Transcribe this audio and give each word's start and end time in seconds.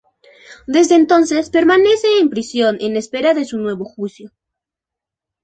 Desde 0.65 0.95
entonces 0.95 1.51
permanece 1.51 2.07
en 2.19 2.31
prisión 2.31 2.77
en 2.79 2.95
espera 2.97 3.35
de 3.35 3.45
su 3.45 3.59
nuevo 3.59 3.85
juicio. 3.85 4.31